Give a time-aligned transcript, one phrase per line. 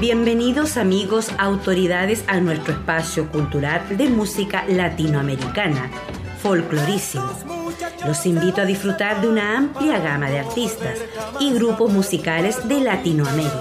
[0.00, 5.90] Bienvenidos amigos, autoridades a nuestro espacio cultural de música latinoamericana,
[6.40, 7.28] folclorísimo.
[8.06, 11.00] Los invito a disfrutar de una amplia gama de artistas
[11.40, 13.58] y grupos musicales de Latinoamérica.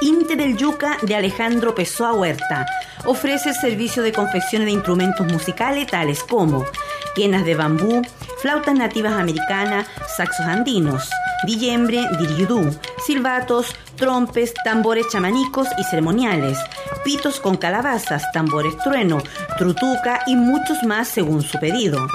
[0.00, 2.66] Inte del Yuca de Alejandro Pessoa Huerta.
[3.06, 6.64] Ofrece el servicio de confecciones de instrumentos musicales tales como
[7.14, 8.02] quenas de bambú,
[8.42, 9.86] flautas nativas americanas,
[10.16, 11.08] saxos andinos,
[11.46, 12.70] dillembre, diriudú,
[13.06, 16.58] silbatos, trompes, tambores chamanicos y ceremoniales,
[17.04, 19.22] pitos con calabazas, tambores trueno,
[19.58, 22.06] trutuca y muchos más según su pedido.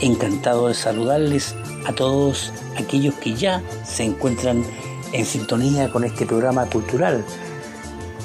[0.02, 1.54] Encantado de saludarles
[1.86, 4.66] a todos aquellos que ya se encuentran
[5.12, 7.24] en sintonía con este programa cultural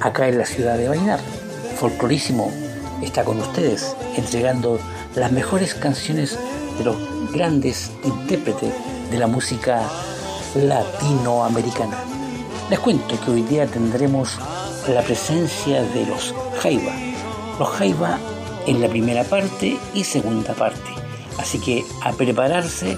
[0.01, 1.21] acá en la ciudad de Bainar.
[1.77, 2.51] Folclorísimo
[3.03, 4.81] está con ustedes entregando
[5.15, 6.39] las mejores canciones
[6.79, 6.97] de los
[7.31, 8.73] grandes intérpretes
[9.11, 9.83] de la música
[10.55, 11.99] latinoamericana.
[12.71, 14.39] Les cuento que hoy día tendremos
[14.89, 17.08] la presencia de los Jaiba.
[17.59, 18.19] Los Jaiba
[18.67, 20.91] en la primera parte y segunda parte.
[21.39, 22.97] Así que a prepararse,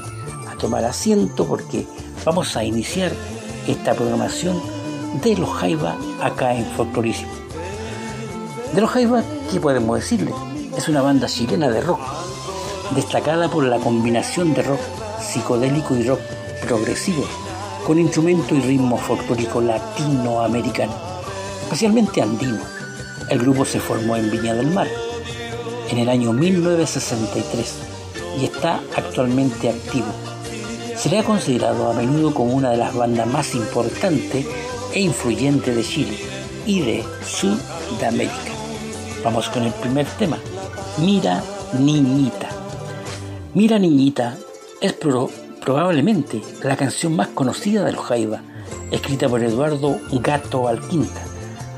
[0.50, 1.86] a tomar asiento porque
[2.26, 3.12] vamos a iniciar
[3.66, 4.60] esta programación
[5.22, 7.30] de los Jaiba acá en Folclorísimo.
[8.74, 10.32] De los Jaiba, ¿qué podemos decirle?
[10.76, 12.00] Es una banda chilena de rock,
[12.94, 14.80] destacada por la combinación de rock
[15.20, 16.20] psicodélico y rock
[16.66, 17.24] progresivo,
[17.86, 20.92] con instrumento y ritmo folclórico latinoamericano,
[21.62, 22.79] especialmente andino.
[23.30, 24.88] El grupo se formó en Viña del Mar
[25.88, 27.74] en el año 1963
[28.40, 30.08] y está actualmente activo.
[30.96, 34.44] Se le ha considerado a menudo como una de las bandas más importantes
[34.92, 36.18] e influyentes de Chile
[36.66, 38.34] y de Sudamérica.
[39.22, 40.38] Vamos con el primer tema,
[40.98, 41.40] Mira
[41.78, 42.48] Niñita.
[43.54, 44.36] Mira Niñita
[44.80, 48.42] es probablemente la canción más conocida de los Jaiba,
[48.90, 51.30] escrita por Eduardo Gato Alquinta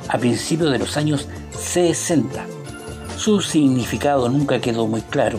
[0.08, 1.26] a principios de los años
[1.58, 2.44] 60.
[3.16, 5.38] Su significado nunca quedó muy claro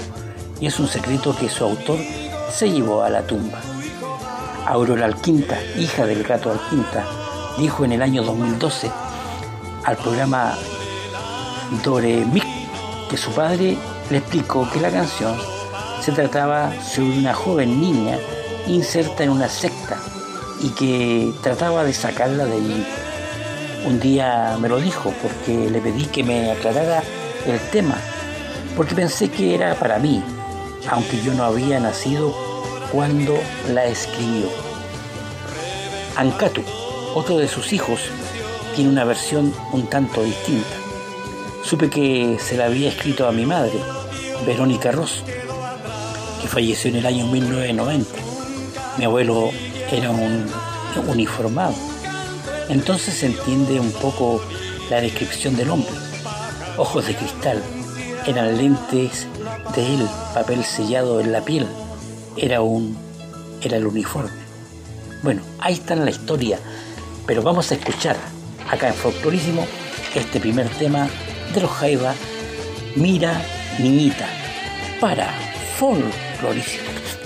[0.59, 1.99] y es un secreto que su autor
[2.51, 3.59] se llevó a la tumba.
[4.65, 7.05] Aurora Alquinta, hija del gato Alquinta,
[7.57, 8.91] dijo en el año 2012
[9.83, 10.57] al programa
[11.83, 12.45] Dore Mic
[13.09, 13.77] que su padre
[14.09, 15.35] le explicó que la canción
[16.01, 18.17] se trataba sobre una joven niña
[18.67, 19.97] inserta en una secta
[20.61, 22.85] y que trataba de sacarla de allí.
[23.85, 27.03] Un día me lo dijo porque le pedí que me aclarara
[27.45, 27.97] el tema,
[28.77, 30.23] porque pensé que era para mí,
[30.89, 32.33] aunque yo no había nacido
[32.93, 33.37] cuando
[33.73, 34.47] la escribió.
[36.15, 36.61] Ankatu,
[37.13, 37.99] otro de sus hijos,
[38.73, 40.75] tiene una versión un tanto distinta.
[41.63, 43.79] Supe que se la había escrito a mi madre,
[44.45, 45.23] Verónica Ross,
[46.41, 48.09] que falleció en el año 1990.
[48.97, 49.49] Mi abuelo
[49.91, 50.45] era un
[51.07, 51.92] uniformado.
[52.73, 54.41] Entonces se entiende un poco
[54.89, 55.93] la descripción del hombre.
[56.75, 57.61] Ojos de cristal,
[58.25, 59.27] eran lentes
[59.75, 61.67] de él, papel sellado en la piel.
[62.35, 62.97] Era un
[63.61, 64.31] era el uniforme.
[65.21, 66.57] Bueno, ahí está la historia,
[67.27, 68.17] pero vamos a escuchar
[68.67, 69.67] acá en Folclorísimo
[70.15, 71.07] este primer tema
[71.53, 72.15] de los Jaiba,
[72.95, 73.39] Mira
[73.77, 74.27] Niñita,
[74.99, 75.31] para
[75.77, 77.22] Folclorísimo.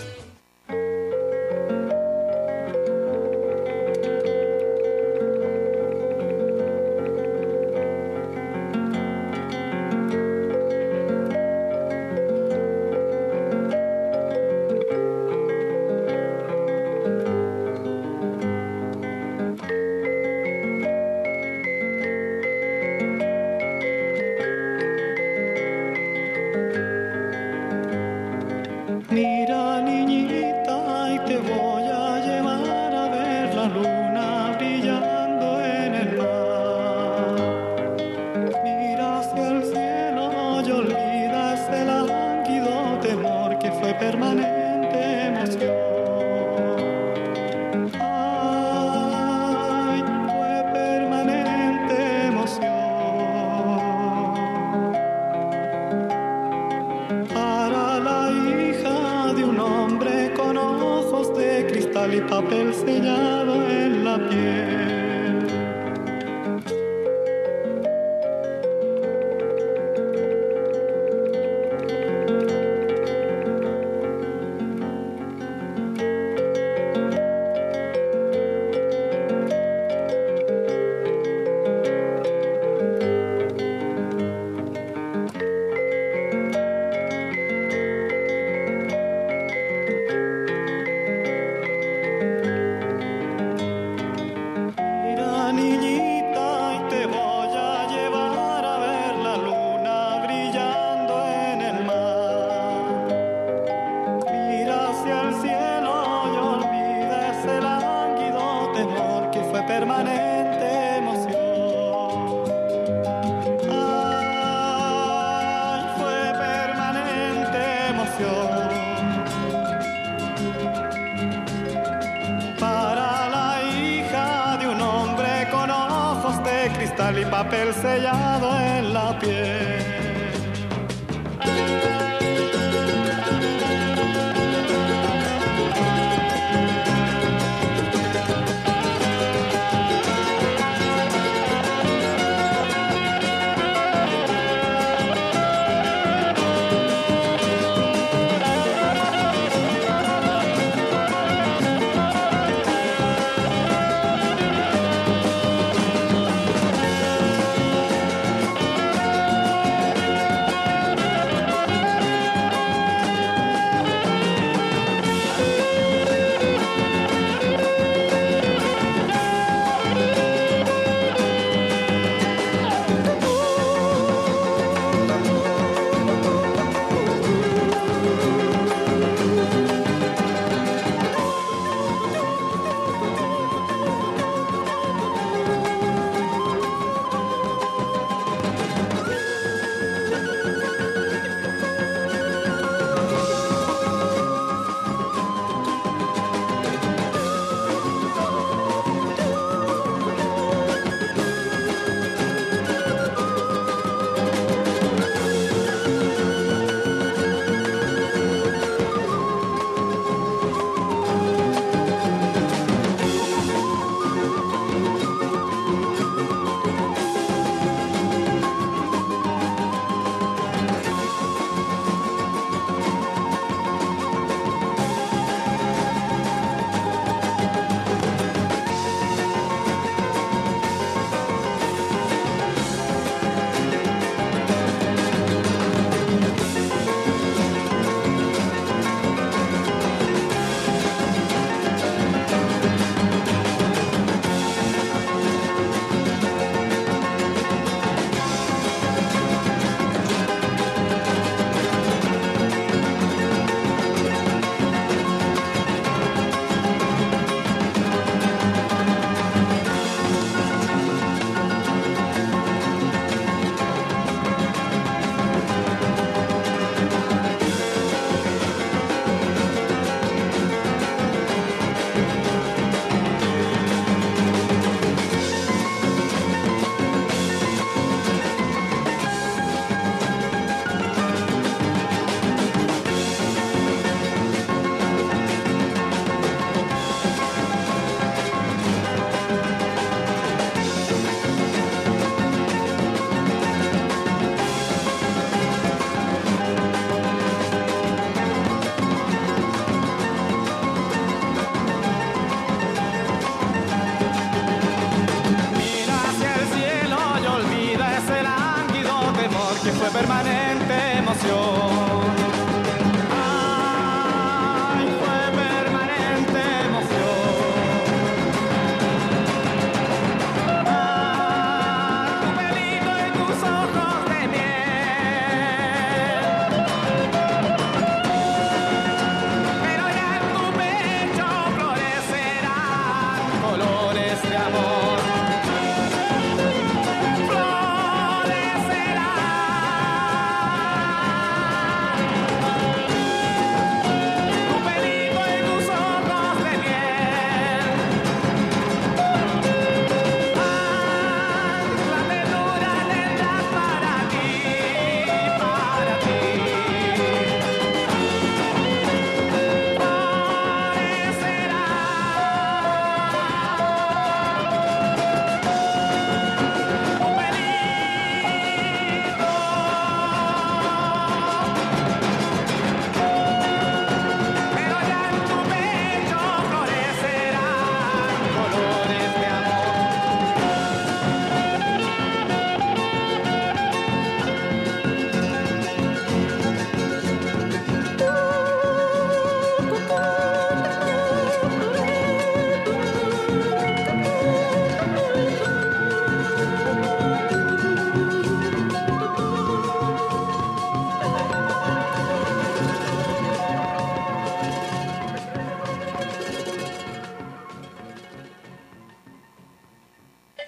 [127.78, 128.37] Papel sellado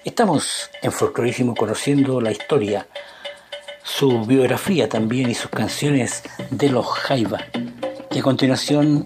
[0.05, 2.87] Estamos en Folclorísimo conociendo la historia,
[3.83, 7.39] su biografía también y sus canciones de los Jaiba,
[8.09, 9.05] y a continuación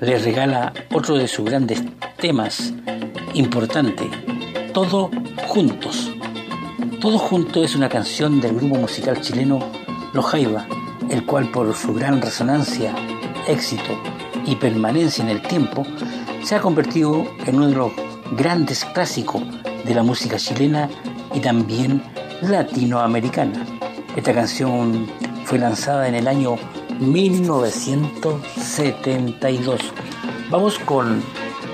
[0.00, 1.82] les regala otro de sus grandes
[2.16, 2.72] temas
[3.34, 4.08] importante,
[4.72, 5.10] Todo
[5.48, 6.12] Juntos.
[7.00, 9.58] Todo Junto es una canción del grupo musical chileno
[10.12, 10.64] Los Jaiba,
[11.10, 12.94] el cual por su gran resonancia,
[13.48, 14.00] éxito
[14.46, 15.84] y permanencia en el tiempo,
[16.44, 17.92] se ha convertido en uno de los
[18.30, 19.42] grandes clásicos
[19.88, 20.90] de la música chilena
[21.34, 22.02] y también
[22.42, 23.64] latinoamericana.
[24.14, 25.06] Esta canción
[25.44, 26.56] fue lanzada en el año
[27.00, 29.80] 1972.
[30.50, 31.22] Vamos con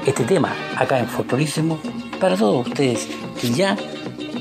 [0.07, 1.81] este tema acá en Folclorísimo
[2.21, 3.09] para todos ustedes
[3.41, 3.77] que ya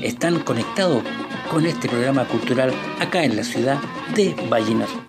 [0.02, 1.02] están conectados
[1.50, 3.78] con este programa cultural acá en la ciudad
[4.14, 5.03] de Vallenar.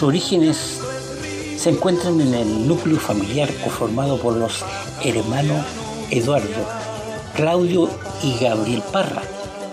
[0.00, 0.80] Sus orígenes
[1.58, 4.64] se encuentran en el núcleo familiar conformado por los
[5.04, 5.62] hermanos
[6.10, 6.64] Eduardo,
[7.34, 7.86] Claudio
[8.22, 9.20] y Gabriel Parra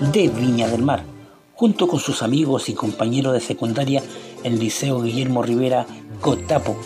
[0.01, 1.05] de Viña del Mar,
[1.53, 4.03] junto con sus amigos y compañeros de secundaria
[4.43, 5.85] el Liceo Guillermo Rivera
[6.19, 6.77] Cotapo,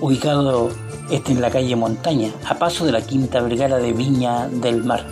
[0.00, 0.68] ubicado
[1.08, 5.06] este en la calle Montaña, a paso de la Quinta Vergara de Viña del Mar.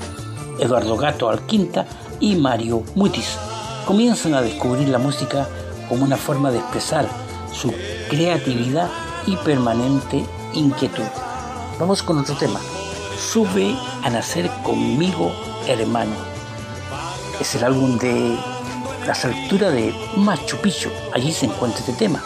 [0.58, 1.86] Eduardo Gato Alquinta
[2.18, 3.38] y Mario Mutis
[3.86, 5.48] comienzan a descubrir la música
[5.88, 7.25] como una forma de expresar
[8.08, 8.90] creatividad
[9.26, 11.04] y permanente inquietud.
[11.78, 12.60] Vamos con otro tema.
[13.18, 15.32] Sube a nacer conmigo,
[15.66, 16.14] hermano.
[17.40, 18.36] Es el álbum de
[19.06, 20.90] las alturas de Machu Picchu.
[21.14, 22.22] Allí se encuentra este tema.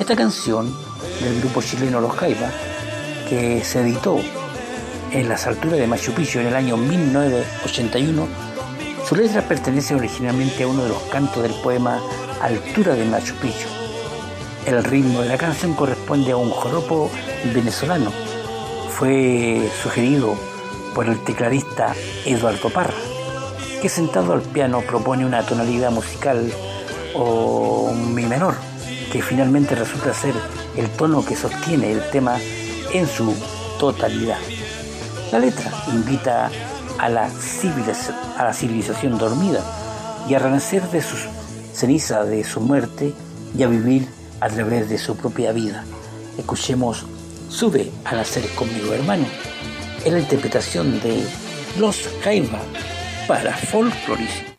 [0.00, 0.74] Esta canción
[1.20, 2.50] del grupo chileno Los Jaiba,
[3.28, 4.20] que se editó
[5.10, 8.28] en las alturas de Machu Picchu en el año 1981,
[9.08, 12.00] su letra pertenece originalmente a uno de los cantos del poema
[12.40, 13.81] Altura de Machu Picchu.
[14.66, 17.10] El ritmo de la canción corresponde a un joropo
[17.52, 18.12] venezolano.
[18.90, 20.36] Fue sugerido
[20.94, 21.94] por el tecladista
[22.24, 22.94] Eduardo Parra,
[23.80, 26.52] que sentado al piano propone una tonalidad musical
[27.14, 28.54] o mi menor,
[29.10, 30.34] que finalmente resulta ser
[30.76, 32.38] el tono que sostiene el tema
[32.92, 33.34] en su
[33.80, 34.38] totalidad.
[35.32, 36.50] La letra invita
[36.98, 37.28] a la,
[38.38, 39.60] a la civilización dormida
[40.28, 41.26] y a renacer de sus
[41.74, 43.12] cenizas de su muerte
[43.58, 45.84] y a vivir a través de su propia vida.
[46.36, 47.06] Escuchemos
[47.48, 49.26] Sube a nacer conmigo hermano
[50.04, 51.24] en la interpretación de
[51.78, 52.60] Los Jaiba
[53.28, 54.51] para Folklorismo.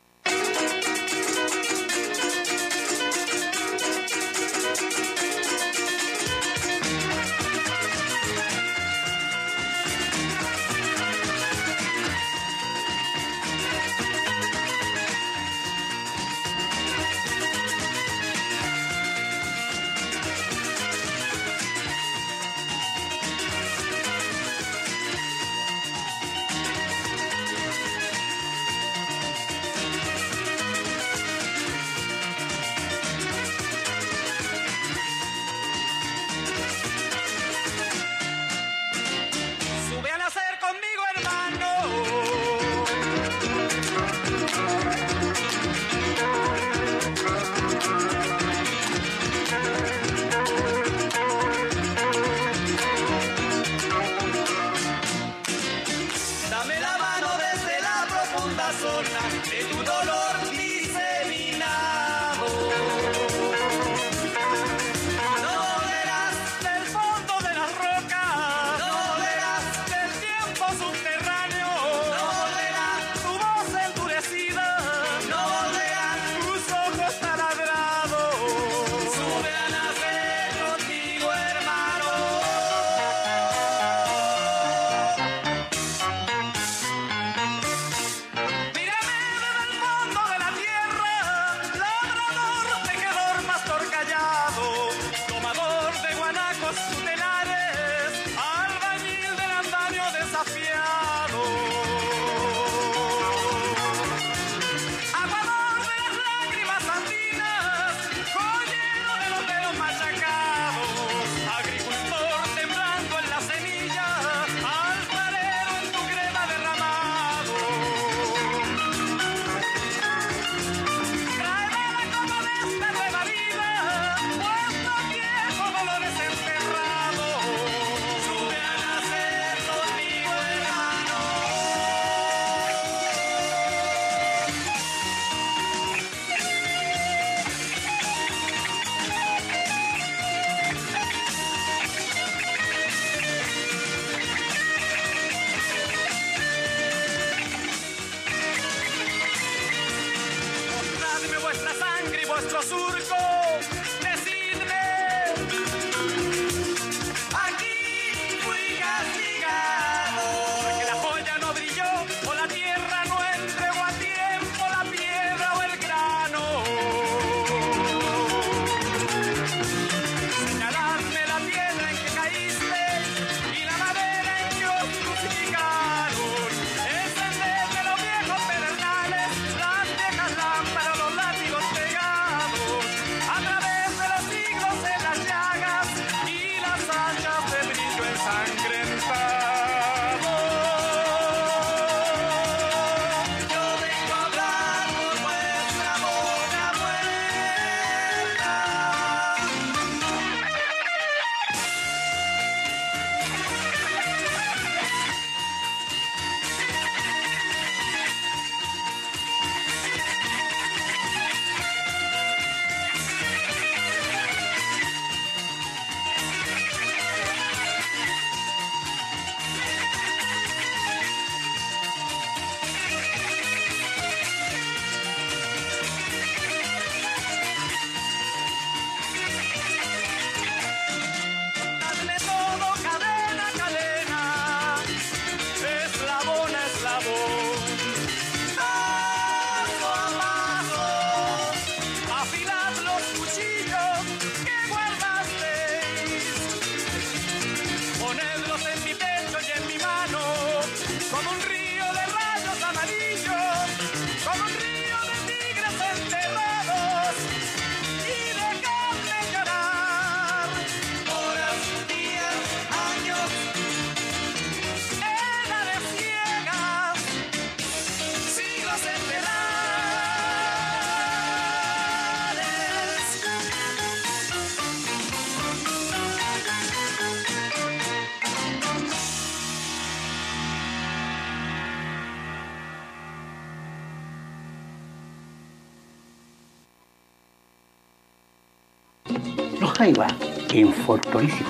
[289.84, 290.08] Jaiba
[290.54, 291.50] en folclorísimo.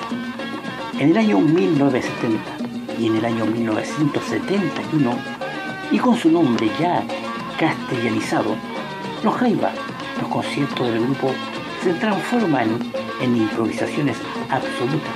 [0.98, 2.42] En el año 1970
[3.00, 5.16] y en el año 1971,
[5.92, 7.04] y con su nombre ya
[7.60, 8.56] castellanizado,
[9.24, 9.72] los Jaiba,
[10.20, 11.30] los conciertos del grupo,
[11.84, 12.70] se transforman
[13.22, 14.18] en improvisaciones
[14.50, 15.14] absolutas,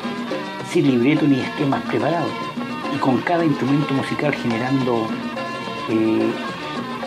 [0.71, 2.29] sin libreto ni esquemas preparados,
[2.95, 5.07] y con cada instrumento musical generando
[5.89, 6.31] eh,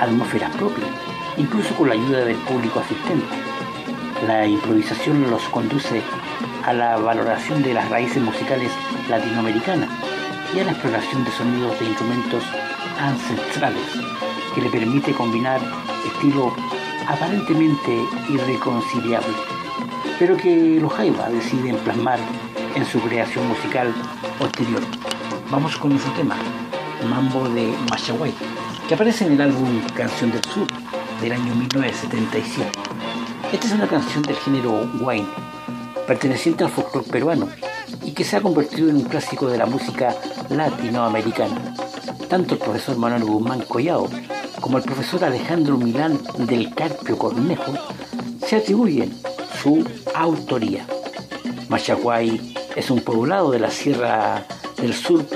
[0.00, 0.90] atmósferas propias,
[1.36, 3.39] incluso con la ayuda del público asistente
[4.26, 6.02] la improvisación los conduce
[6.64, 8.70] a la valoración de las raíces musicales
[9.08, 9.88] latinoamericanas
[10.54, 12.44] y a la exploración de sonidos de instrumentos
[12.98, 13.82] ancestrales,
[14.54, 15.60] que le permite combinar
[16.04, 16.52] estilos
[17.06, 19.36] aparentemente irreconciliables,
[20.18, 22.18] pero que los Jaiba deciden plasmar
[22.74, 23.92] en su creación musical
[24.38, 24.82] posterior.
[25.50, 26.36] Vamos con nuestro tema,
[27.08, 28.34] Mambo de Machaguay,
[28.86, 30.66] que aparece en el álbum Canción del Sur
[31.20, 32.89] del año 1977.
[33.52, 35.26] Esta es una canción del género wine,
[36.06, 37.48] perteneciente al folclore peruano
[38.04, 40.14] y que se ha convertido en un clásico de la música
[40.48, 41.74] latinoamericana.
[42.28, 44.08] Tanto el profesor Manuel Guzmán Collao
[44.60, 47.74] como el profesor Alejandro Milán del Carpio Cornejo
[48.46, 49.12] se atribuyen
[49.60, 49.84] su
[50.14, 50.86] autoría.
[51.68, 54.44] Machaguay es un poblado de la Sierra
[54.76, 55.26] del Sur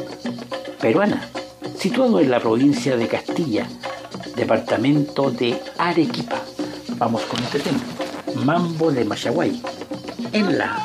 [0.80, 1.28] peruana,
[1.76, 3.66] situado en la provincia de Castilla,
[4.36, 6.40] departamento de Arequipa.
[6.96, 7.93] Vamos con este tema.
[8.36, 9.62] Mambo de Machaguay,
[10.32, 10.76] en la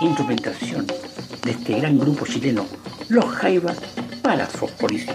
[0.00, 2.66] instrumentación de este gran grupo chileno,
[3.08, 3.76] Los Jaivas,
[4.22, 5.14] para Fosforísimo.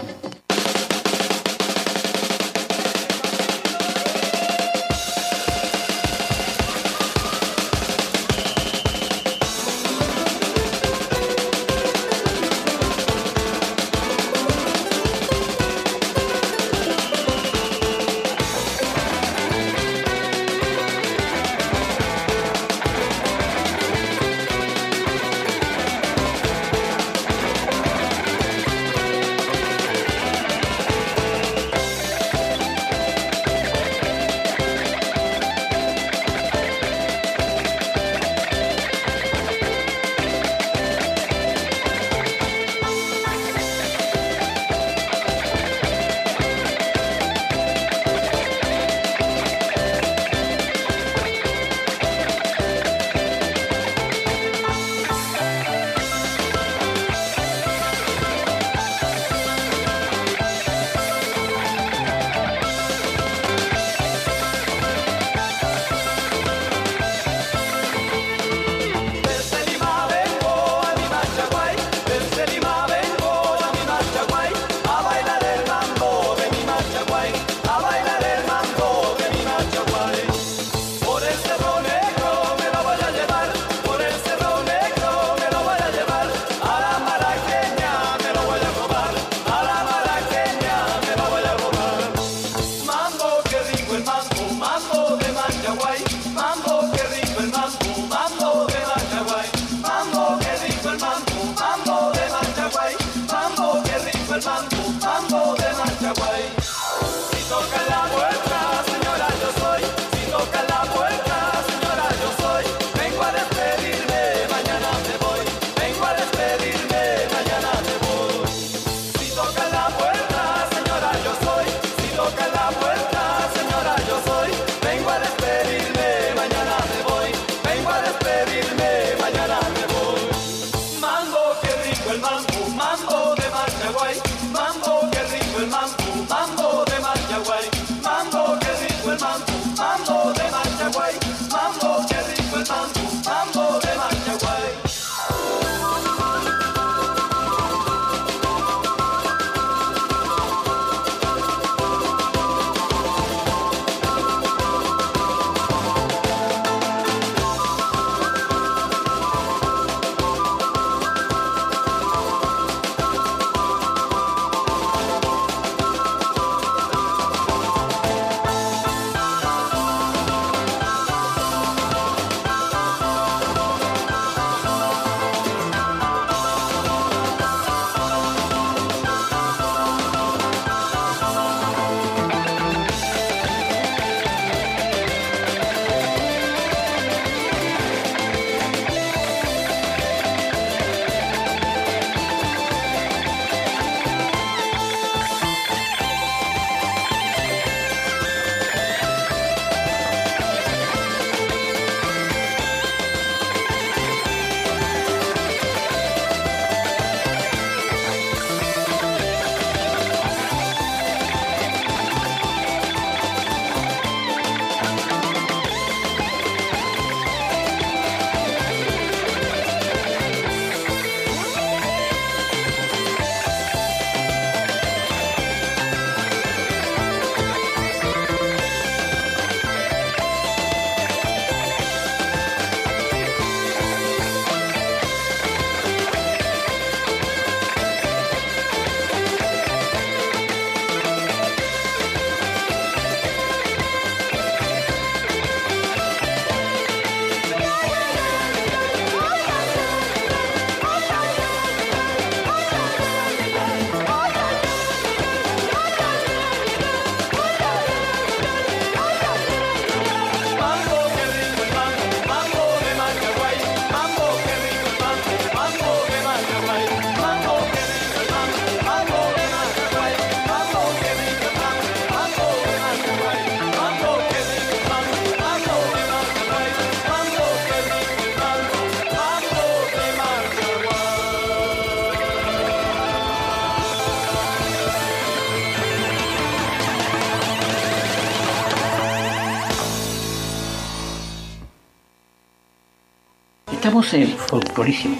[294.12, 295.16] En Folclorísimo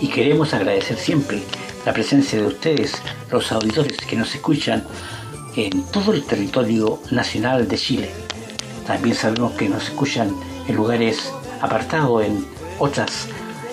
[0.00, 1.42] y queremos agradecer siempre
[1.84, 2.94] la presencia de ustedes,
[3.30, 4.86] los auditores que nos escuchan
[5.54, 8.10] en todo el territorio nacional de Chile.
[8.86, 10.34] También sabemos que nos escuchan
[10.66, 12.46] en lugares apartados, en
[12.78, 13.28] otras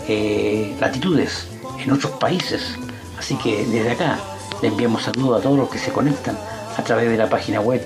[0.10, 1.48] eh, latitudes,
[1.80, 2.78] en otros países.
[3.18, 4.20] Así que desde acá
[4.62, 6.38] le enviamos saludos a todos los que se conectan
[6.78, 7.82] a través de la página web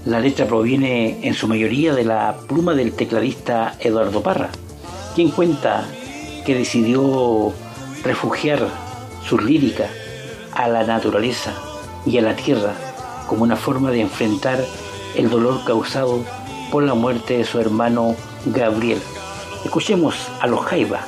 [0.06, 4.50] La letra proviene en su mayoría de la pluma del tecladista Eduardo Parra,
[5.16, 5.84] quien cuenta
[6.44, 7.52] que decidió
[8.04, 8.68] refugiar
[9.28, 9.88] su lírica
[10.54, 11.52] a la naturaleza
[12.06, 12.72] y a la tierra
[13.26, 14.64] como una forma de enfrentar
[15.16, 16.20] el dolor causado
[16.70, 19.00] por la muerte de su hermano Gabriel.
[19.64, 21.00] Escuchemos a los Jaiba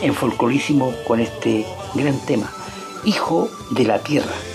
[0.00, 2.52] en folclorísimo con este gran tema,
[3.04, 4.53] Hijo de la Tierra.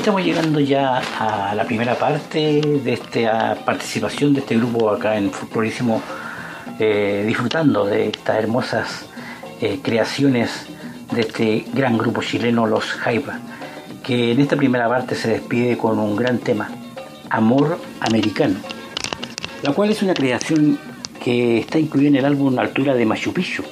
[0.00, 5.30] Estamos llegando ya a la primera parte de esta participación de este grupo acá en
[5.30, 6.00] Folclorísimo,
[6.78, 9.04] eh, disfrutando de estas hermosas
[9.60, 10.68] eh, creaciones
[11.12, 13.40] de este gran grupo chileno, los Jaiba,
[14.02, 16.70] que en esta primera parte se despide con un gran tema,
[17.28, 18.58] Amor Americano,
[19.62, 20.78] la cual es una creación
[21.22, 23.64] que está incluida en el álbum Altura de Machu Picchu,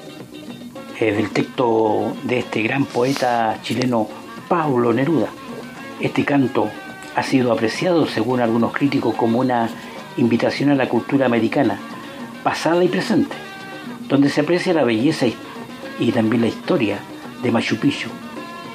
[1.01, 4.07] eh, del texto de este gran poeta chileno
[4.47, 5.38] Pablo Neruda.
[6.01, 6.71] Este canto
[7.17, 9.69] ha sido apreciado, según algunos críticos, como una
[10.17, 11.77] invitación a la cultura americana,
[12.45, 13.35] pasada y presente,
[14.09, 15.27] donde se aprecia la belleza
[15.99, 16.99] y también la historia
[17.43, 18.11] de Machu Picchu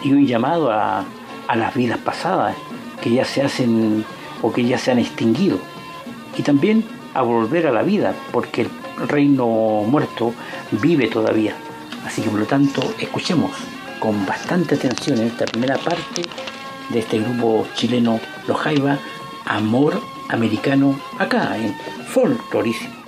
[0.04, 1.06] y un llamado a,
[1.56, 2.56] las vidas pasadas
[3.02, 4.04] que ya se hacen
[4.42, 5.60] o que ya se han extinguido
[6.36, 8.70] y también a volver a la vida porque el
[9.08, 9.46] reino
[9.86, 10.34] muerto
[10.72, 11.56] vive todavía.
[12.06, 13.52] Así que por lo tanto escuchemos
[14.00, 16.24] con bastante atención en esta primera parte
[16.94, 18.98] de este grupo chileno Los Jaiba,
[19.46, 21.74] Amor Americano, acá en
[22.08, 23.03] Folclorísimo.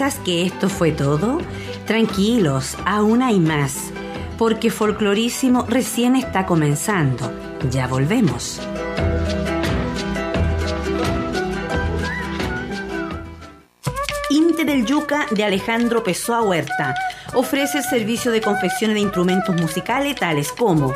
[0.00, 1.42] ¿Piensas que esto fue todo?
[1.86, 3.90] Tranquilos, aún hay más,
[4.38, 7.30] porque Folclorísimo recién está comenzando.
[7.70, 8.62] Ya volvemos.
[14.30, 16.94] Inte del Yuca de Alejandro Pessoa Huerta
[17.34, 20.94] ofrece el servicio de confección de instrumentos musicales tales como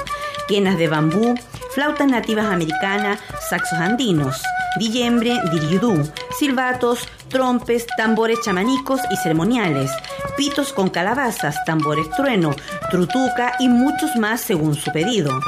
[0.48, 1.34] quenas de bambú,
[1.74, 4.42] flautas nativas americanas, saxos andinos,
[4.78, 6.10] dillembre, diriudú,
[6.44, 9.90] silbatos, trompes, tambores chamanicos y ceremoniales,
[10.36, 12.54] pitos con calabazas, tambores trueno,
[12.90, 15.40] trutuca y muchos más según su pedido.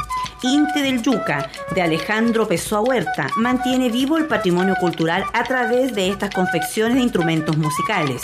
[0.43, 6.09] Inte del Yuca, de Alejandro Pessoa Huerta, mantiene vivo el patrimonio cultural a través de
[6.09, 8.23] estas confecciones de instrumentos musicales.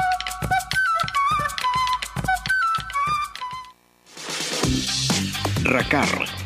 [5.69, 6.25] RACAR,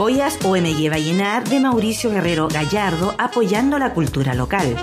[0.00, 4.74] Joyas OMG Vallenar de Mauricio Guerrero Gallardo apoyando la cultura local.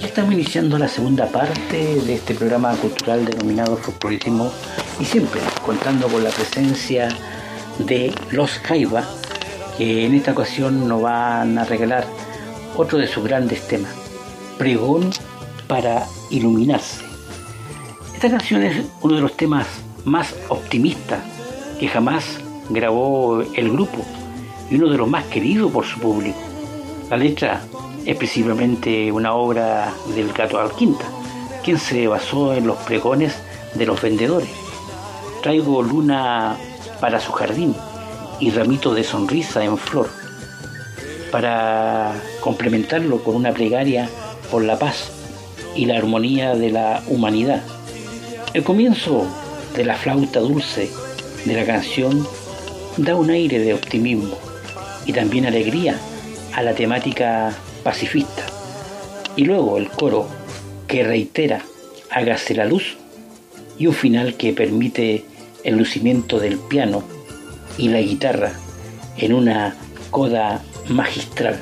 [0.00, 4.50] Ya estamos iniciando la segunda parte de este programa cultural denominado Folclorismo
[4.98, 7.10] y siempre contando con la presencia
[7.80, 9.04] de los Jaiba,
[9.76, 12.06] que en esta ocasión nos van a regalar
[12.78, 13.92] otro de sus grandes temas,
[14.56, 15.10] Pregón
[15.68, 17.04] para iluminarse.
[18.14, 19.66] Esta canción es uno de los temas
[20.06, 21.20] más optimistas
[21.78, 22.38] que jamás
[22.70, 24.02] grabó el grupo
[24.70, 26.38] y uno de los más queridos por su público.
[27.10, 27.60] La letra
[28.04, 31.04] es principalmente una obra del Gato Alquinta,
[31.62, 33.34] quien se basó en los pregones
[33.74, 34.48] de los vendedores.
[35.42, 36.56] Traigo luna
[37.00, 37.74] para su jardín
[38.40, 40.08] y ramito de sonrisa en flor,
[41.30, 44.08] para complementarlo con una plegaria
[44.50, 45.10] por la paz
[45.74, 47.62] y la armonía de la humanidad.
[48.54, 49.26] El comienzo
[49.76, 50.90] de la flauta dulce
[51.44, 52.26] de la canción
[52.96, 54.36] da un aire de optimismo
[55.06, 55.98] y también alegría
[56.54, 58.46] a la temática pacifista.
[59.36, 60.26] Y luego el coro
[60.86, 61.62] que reitera
[62.10, 62.96] hágase la luz
[63.78, 65.24] y un final que permite
[65.64, 67.02] el lucimiento del piano
[67.78, 68.52] y la guitarra
[69.16, 69.76] en una
[70.10, 71.58] coda magistral.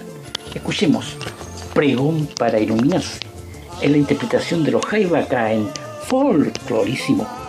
[0.54, 1.16] Escuchemos
[1.74, 3.20] Pregón para iluminarse
[3.82, 5.68] en la interpretación de los Jaiba acá en
[6.06, 7.47] Folclorísimo.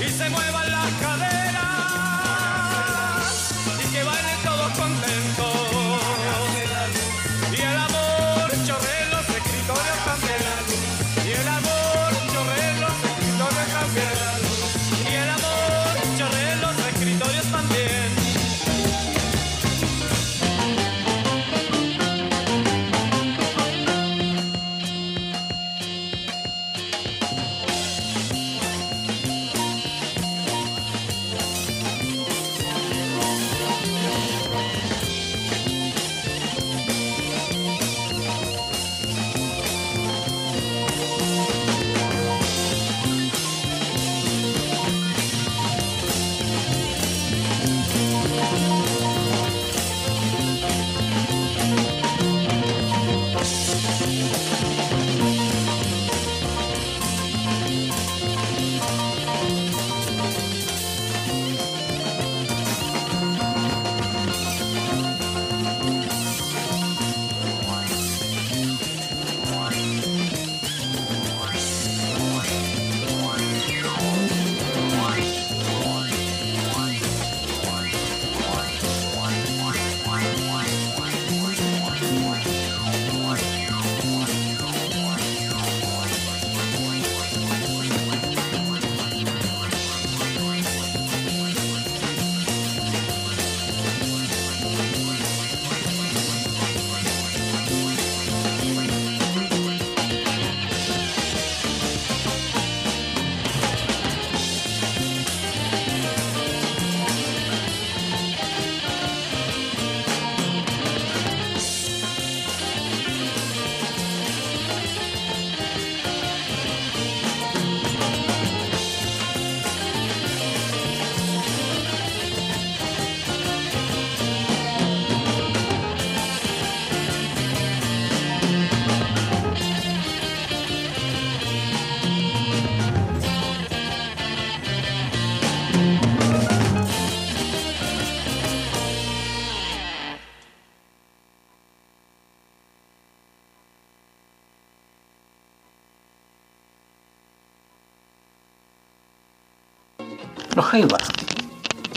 [0.00, 0.85] Y se muevan las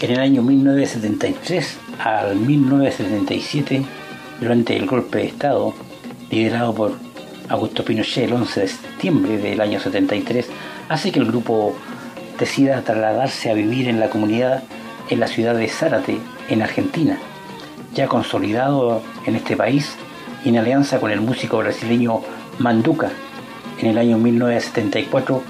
[0.10, 3.86] en el año 1973 al 1977,
[4.42, 5.76] durante el golpe de Estado
[6.32, 6.94] liderado por
[7.48, 10.50] Augusto Pinochet el 11 de septiembre del año 73,
[10.90, 11.76] hace que el grupo
[12.40, 14.64] decida trasladarse a vivir en la comunidad
[15.10, 16.18] en la ciudad de Zárate,
[16.50, 17.20] en Argentina,
[17.94, 19.96] ya consolidado en este país
[20.44, 22.22] y en alianza con el músico brasileño
[22.58, 23.12] Manduca.
[23.80, 25.44] En el año 1974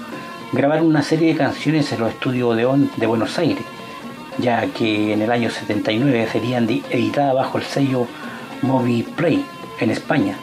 [0.52, 3.64] grabaron una serie de canciones en los estudios Odeón de Buenos Aires,
[4.40, 8.06] ya que en el año 79 serían editadas bajo el sello
[8.62, 9.44] Movie Play
[9.80, 10.36] en España,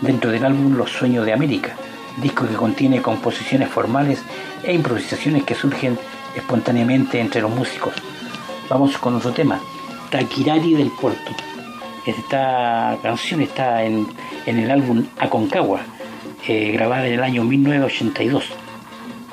[0.00, 1.74] dentro del álbum Los Sueños de América,
[2.16, 4.22] disco que contiene composiciones formales
[4.62, 5.98] e improvisaciones que surgen
[6.34, 7.94] espontáneamente entre los músicos.
[8.68, 9.60] Vamos con otro tema,
[10.10, 11.32] Taquirari del Puerto.
[12.06, 14.06] Esta canción está en,
[14.46, 15.80] el álbum Aconcagua,
[16.46, 18.44] eh, grabada en el año 1982.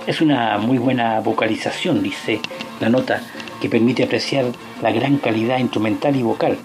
[0.07, 2.41] Es una muy buena vocalización, dice
[2.79, 3.21] la nota,
[3.65, 4.45] que permite apreciar
[4.83, 6.55] la gran calidad instrumental y vocal.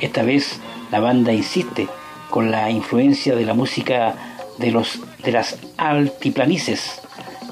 [0.00, 0.60] Esta vez
[0.90, 1.88] la banda insiste
[2.30, 4.14] con la influencia de la música
[4.56, 7.02] de, los, de las altiplanices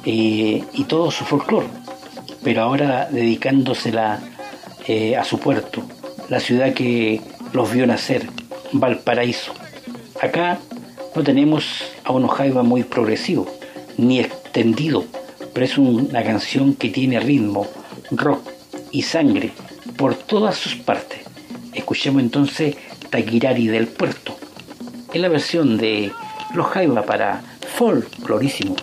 [0.06, 1.66] eh, y todo su folclore,
[2.42, 4.18] pero ahora dedicándosela
[4.86, 5.82] eh, a su puerto,
[6.30, 7.20] la ciudad que
[7.52, 8.30] los vio nacer,
[8.72, 9.52] Valparaíso.
[10.22, 10.58] Acá
[11.14, 13.46] no tenemos a un Ojaiba muy progresivo,
[13.98, 15.04] ni extendido,
[15.52, 17.66] pero es una canción que tiene ritmo,
[18.10, 18.49] rock
[18.92, 19.52] y sangre
[19.96, 21.20] por todas sus partes.
[21.74, 22.76] Escuchemos entonces
[23.10, 24.36] Taquirari del Puerto,
[25.12, 26.12] en la versión de
[26.54, 27.42] Los Jaiba para
[27.76, 28.76] Folklorísimo.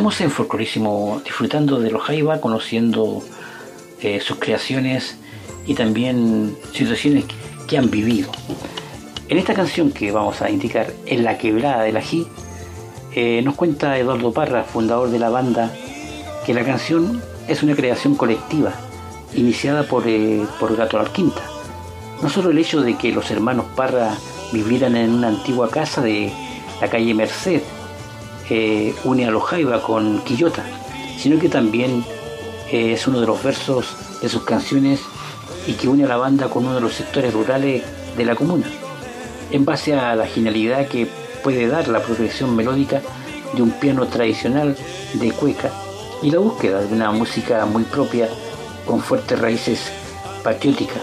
[0.00, 3.22] Estamos en Folclorísimo disfrutando de los Jaiba, conociendo
[4.00, 5.18] eh, sus creaciones
[5.66, 7.26] y también situaciones
[7.68, 8.32] que han vivido.
[9.28, 12.26] En esta canción que vamos a indicar, En la quebrada del ají,
[13.14, 15.70] eh, nos cuenta Eduardo Parra, fundador de la banda,
[16.46, 18.72] que la canción es una creación colectiva,
[19.34, 21.42] iniciada por, eh, por Gato Alquinta.
[22.22, 24.16] No solo el hecho de que los hermanos Parra
[24.50, 26.32] vivieran en una antigua casa de
[26.80, 27.60] la calle Merced,
[29.04, 29.44] une a los
[29.82, 30.64] con Quillota,
[31.18, 32.04] sino que también
[32.70, 35.00] eh, es uno de los versos de sus canciones
[35.66, 37.82] y que une a la banda con uno de los sectores rurales
[38.16, 38.66] de la comuna,
[39.50, 41.06] en base a la genialidad que
[41.44, 43.02] puede dar la progresión melódica
[43.54, 44.76] de un piano tradicional
[45.14, 45.70] de cueca
[46.22, 48.28] y la búsqueda de una música muy propia
[48.86, 49.92] con fuertes raíces
[50.42, 51.02] patrióticas.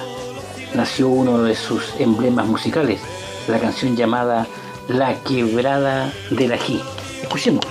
[0.74, 3.02] Nació uno de sus emblemas musicales,
[3.48, 4.48] la canción llamada
[4.88, 6.82] La quebrada del ají.
[7.22, 7.66] Escuchemos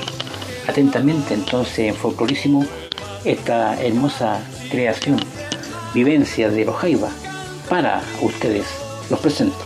[0.67, 2.67] atentamente entonces en folclorísimo
[3.25, 4.41] esta hermosa
[4.71, 5.19] creación,
[5.95, 7.11] vivencia de los Jaiba
[7.69, 8.67] para ustedes.
[9.11, 9.66] Los presento.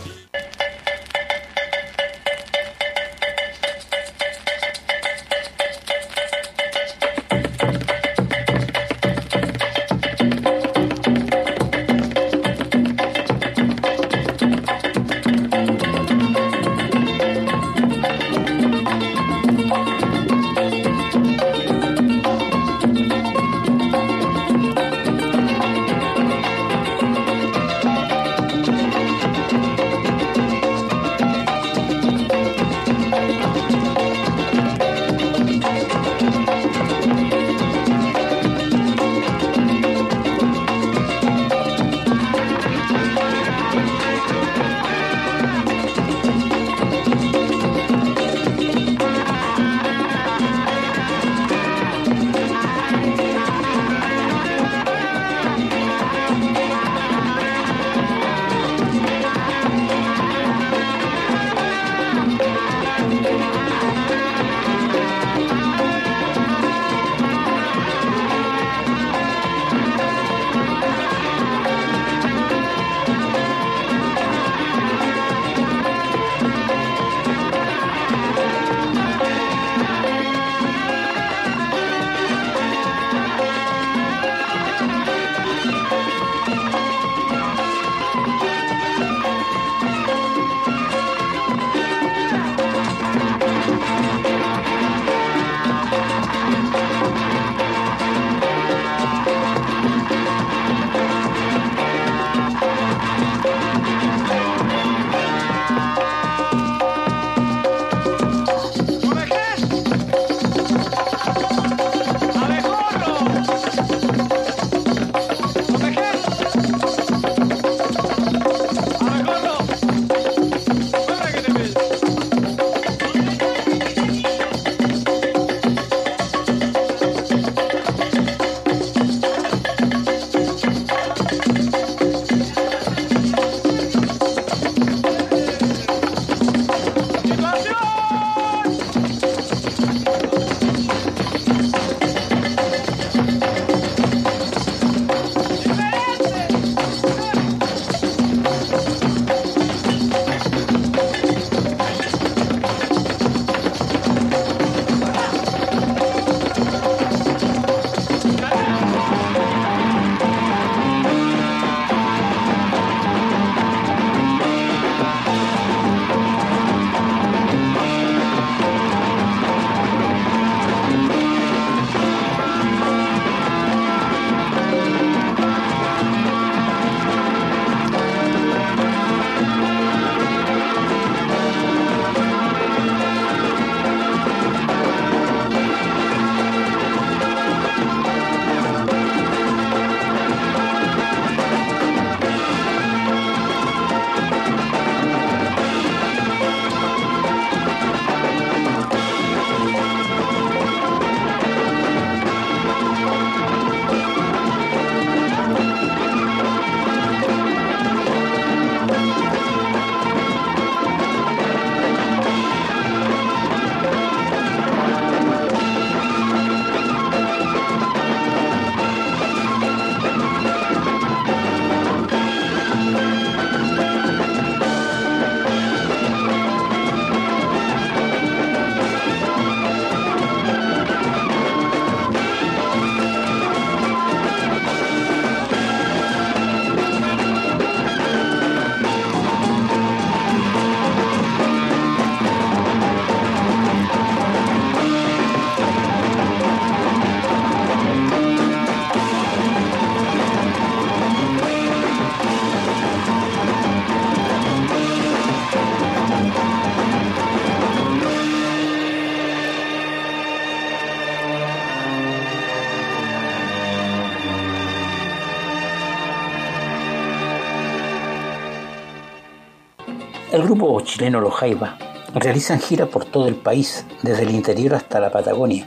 [270.91, 271.77] Chileno Los Jaiba
[272.13, 275.65] realizan giras por todo el país, desde el interior hasta la Patagonia.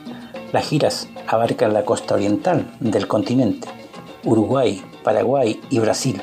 [0.52, 3.66] Las giras abarcan la costa oriental del continente,
[4.24, 6.20] Uruguay, Paraguay y Brasil.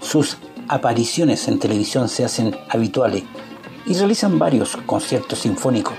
[0.00, 3.24] Sus apariciones en televisión se hacen habituales
[3.86, 5.94] y realizan varios conciertos sinfónicos,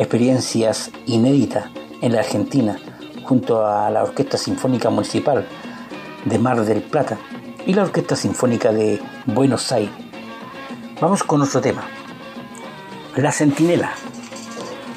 [0.00, 1.66] experiencias inéditas
[2.00, 2.76] en la Argentina
[3.22, 5.46] junto a la Orquesta Sinfónica Municipal
[6.24, 7.18] de Mar del Plata
[7.64, 10.01] y la Orquesta Sinfónica de Buenos Aires.
[11.02, 11.82] Vamos con otro tema.
[13.16, 13.94] La Centinela,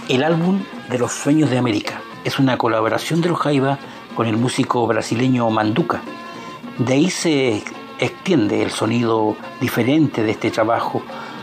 [0.08, 2.00] el álbum de los sueños de América.
[2.24, 3.80] Es una colaboración de los Jaiba
[4.14, 6.04] con el músico brasileño Manduca.
[6.78, 7.64] De ahí se
[7.98, 11.02] extiende el sonido diferente de este trabajo,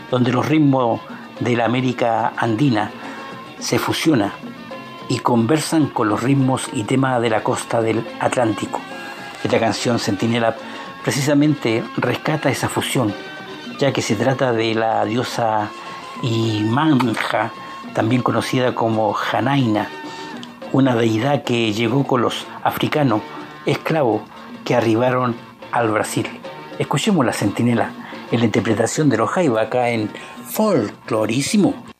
[0.09, 1.01] donde los ritmos
[1.41, 2.89] de la América andina
[3.59, 4.31] se fusionan
[5.09, 8.79] y conversan con los ritmos y temas de la costa del Atlántico.
[9.43, 10.55] Esta canción Centinela
[11.03, 13.13] precisamente rescata esa fusión,
[13.79, 15.69] ya que se trata de la diosa
[16.21, 17.51] Imanja,
[17.93, 19.89] también conocida como Janaina,
[20.71, 23.21] una deidad que llegó con los africanos
[23.65, 24.21] esclavos
[24.63, 25.35] que arribaron
[25.71, 26.27] al Brasil.
[26.79, 27.91] Escuchemos la centinela
[28.31, 30.09] en la interpretación de los Jaiba acá en
[30.49, 31.92] Folclorísimo.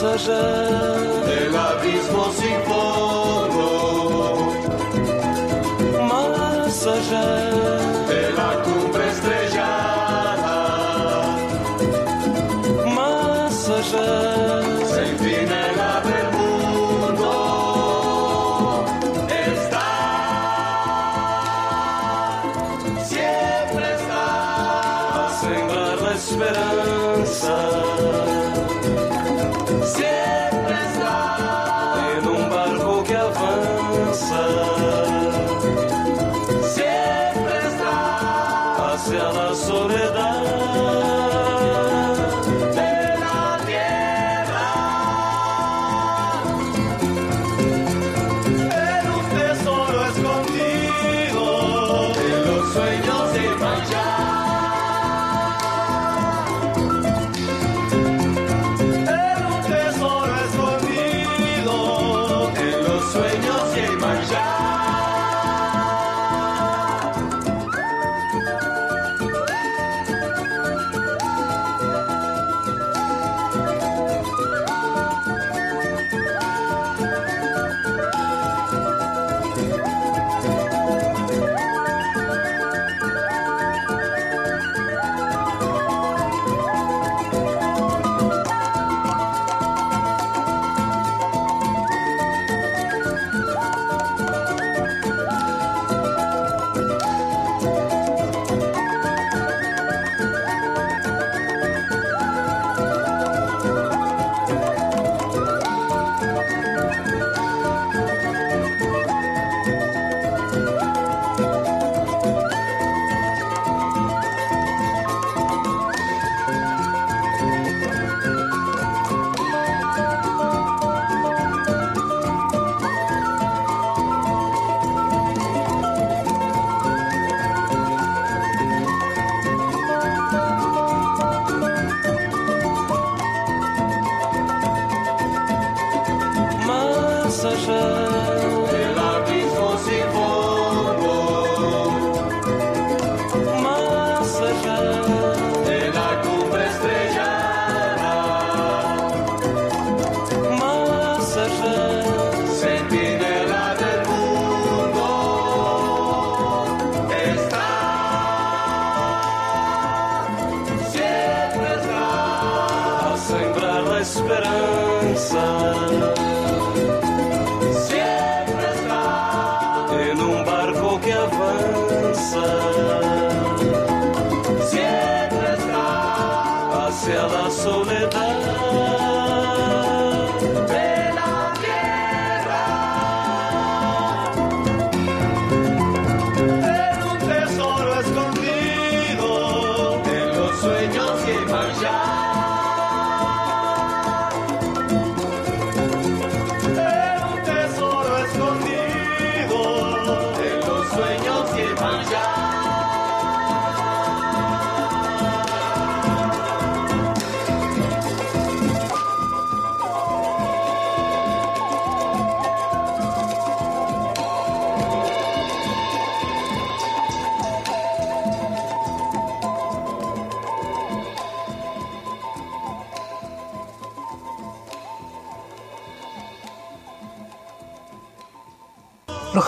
[0.00, 0.96] passagère.
[1.26, 2.30] Et la brise m'en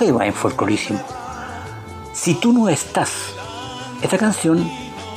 [0.03, 0.99] En folclorísimo.
[2.15, 3.35] Si tú no estás.
[4.01, 4.67] Esta canción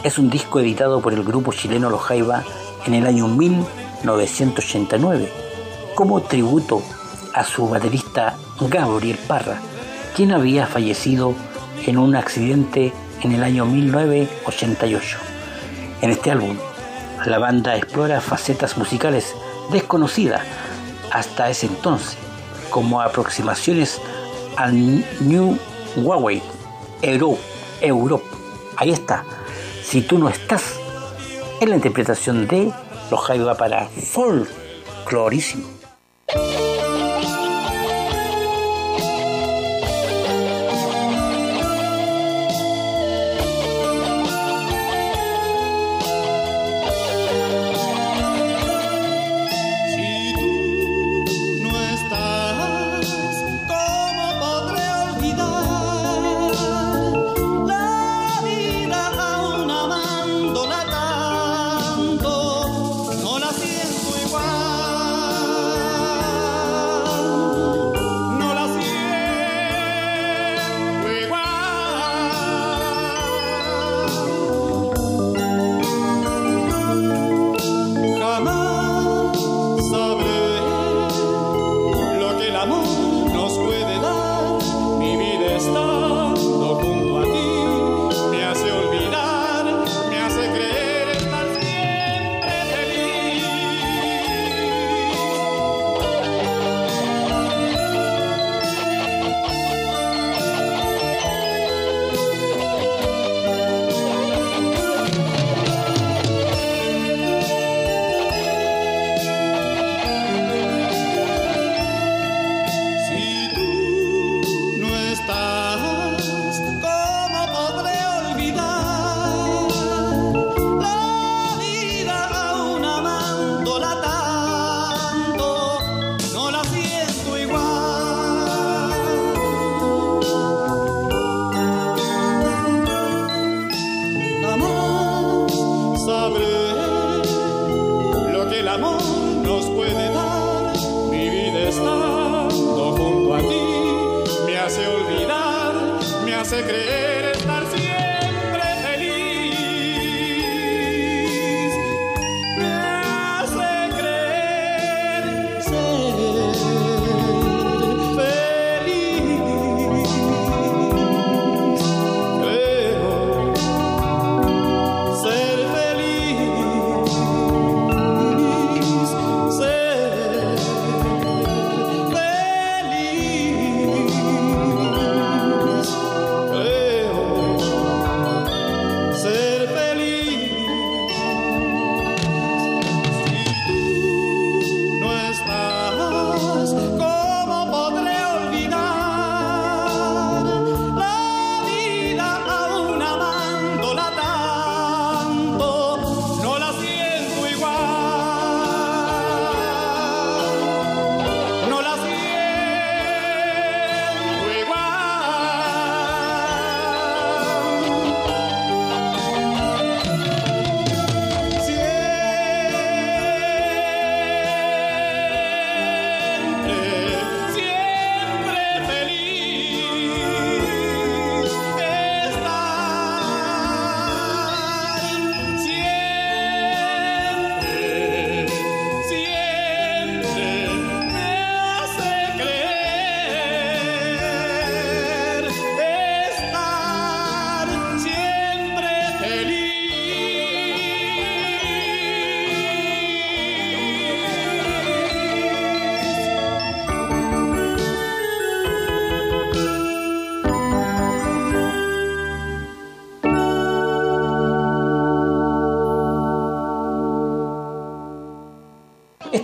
[0.03, 2.43] es un disco editado por el grupo chileno Los Jaiba
[2.85, 5.31] en el año 1989
[5.95, 6.83] como tributo
[7.33, 9.61] a su baterista Gabriel Parra,
[10.17, 11.33] quien había fallecido
[11.85, 12.91] en un accidente
[13.21, 15.17] en el año 1988.
[16.01, 16.57] En este álbum,
[17.25, 19.33] la banda explora facetas musicales
[19.71, 20.41] desconocidas
[21.09, 22.17] hasta ese entonces,
[22.69, 24.01] como aproximaciones
[24.57, 25.57] al New
[25.97, 26.41] Huawei,
[27.01, 27.41] Europe,
[27.81, 28.25] Europe.
[28.77, 29.23] Ahí está.
[29.83, 30.79] Si tú no estás
[31.59, 32.71] en la interpretación de
[33.11, 35.82] los Jaiba para folclorísimo.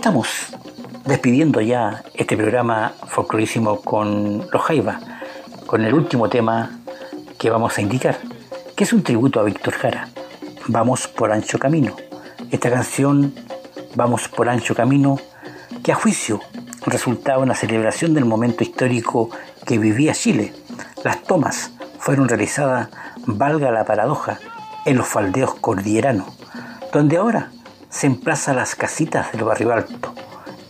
[0.00, 0.28] Estamos
[1.04, 4.98] despidiendo ya este programa folclorísimo con los Jaiba,
[5.66, 6.70] con el último tema
[7.36, 8.16] que vamos a indicar,
[8.74, 10.08] que es un tributo a Víctor Jara.
[10.68, 11.96] Vamos por ancho camino.
[12.50, 13.34] Esta canción,
[13.94, 15.18] Vamos por ancho camino,
[15.82, 16.40] que a juicio
[16.86, 19.28] resultaba una celebración del momento histórico
[19.66, 20.54] que vivía Chile.
[21.04, 22.88] Las tomas fueron realizadas,
[23.26, 24.38] valga la paradoja,
[24.86, 26.26] en los faldeos cordilleranos,
[26.90, 27.50] donde ahora
[27.90, 30.14] se emplaza las casitas del barrio alto,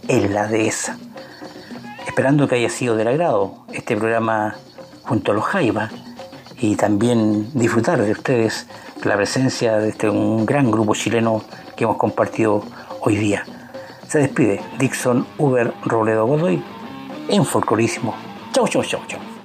[0.08, 0.98] en la dehesa.
[2.06, 4.56] esperando que haya sido del agrado este programa
[5.02, 5.90] junto a los Jaiba
[6.58, 8.66] y también disfrutar de ustedes
[9.04, 11.42] la presencia de este un gran grupo chileno
[11.76, 12.64] que hemos compartido
[13.00, 13.44] hoy día.
[14.08, 16.62] Se despide Dixon Uber Robledo Godoy
[17.28, 18.14] en Folclorísimo.
[18.52, 19.39] Chau, chau, chau, chau.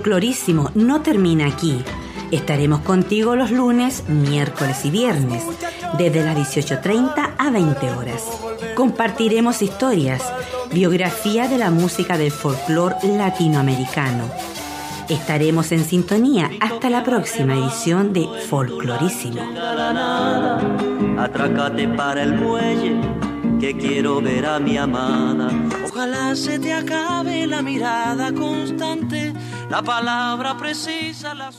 [0.00, 1.76] Folclorísimo no termina aquí.
[2.30, 5.44] Estaremos contigo los lunes, miércoles y viernes,
[5.98, 8.24] desde las 18.30 a 20 horas.
[8.74, 10.22] Compartiremos historias,
[10.72, 14.24] biografía de la música del folclore latinoamericano.
[15.10, 19.42] Estaremos en sintonía hasta la próxima edición de Folclorísimo.
[21.18, 22.96] Atrácate para el muelle,
[23.60, 25.50] que quiero ver a mi amada.
[25.86, 28.99] Ojalá se te acabe la mirada constante
[29.70, 31.50] la palabra precisa, la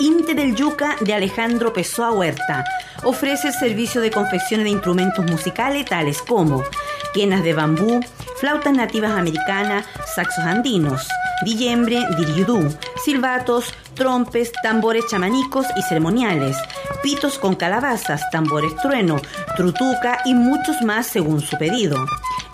[0.00, 2.62] Inte del Yuca de Alejandro Pessoa Huerta
[3.04, 6.62] ofrece el servicio de confecciones de instrumentos musicales tales como
[7.14, 8.00] quenas de bambú,
[8.36, 11.08] flautas nativas americanas, saxos andinos,
[11.42, 12.68] dillembre, diriudú,
[13.02, 16.56] silbatos, trompes, tambores chamanicos y ceremoniales,
[17.02, 19.20] pitos con calabazas, tambores trueno,
[19.56, 22.04] trutuca y muchos más según su pedido.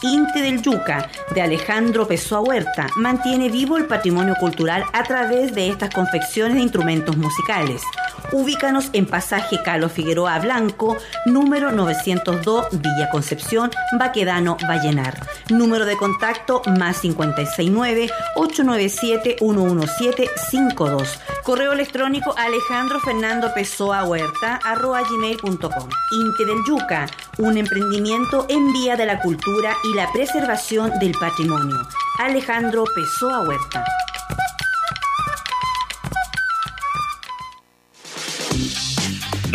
[0.03, 5.69] Inte del Yuca, de Alejandro Pessoa Huerta, mantiene vivo el patrimonio cultural a través de
[5.69, 7.83] estas confecciones de instrumentos musicales.
[8.33, 10.97] Ubícanos en pasaje Carlos Figueroa Blanco,
[11.27, 15.27] número 902, Villa Concepción, Baquedano, Vallenar.
[15.49, 25.89] Número de contacto más 569 897 11752 Correo electrónico Alejandro Fernando Pessoa Huerta arroba gmail.com.
[26.13, 27.07] Inte del Yuca,
[27.39, 31.79] un emprendimiento en vía de la cultura y la preservación del patrimonio.
[32.19, 33.85] Alejandro Pessoa Huerta.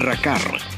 [0.03, 0.59] RACAR,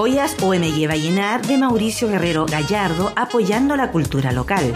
[0.00, 4.72] Joyas OMG Vallenar de Mauricio Guerrero Gallardo apoyando la cultura local.